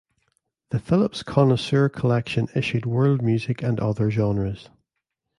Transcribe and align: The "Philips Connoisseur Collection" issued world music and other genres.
The 0.71 0.79
"Philips 0.79 1.21
Connoisseur 1.21 1.87
Collection" 1.87 2.47
issued 2.55 2.87
world 2.87 3.21
music 3.21 3.61
and 3.61 3.79
other 3.79 4.09
genres. 4.09 4.67